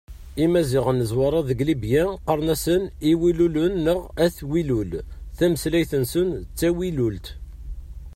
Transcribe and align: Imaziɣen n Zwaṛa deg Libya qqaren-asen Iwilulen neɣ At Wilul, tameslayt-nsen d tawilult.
Imaziɣen 0.43 0.97
n 1.03 1.07
Zwaṛa 1.09 1.39
deg 1.49 1.59
Libya 1.69 2.03
qqaren-asen 2.21 2.83
Iwilulen 3.11 3.73
neɣ 3.85 4.01
At 4.25 4.37
Wilul, 4.49 4.91
tameslayt-nsen 5.37 6.27
d 6.45 6.49
tawilult. 6.59 7.25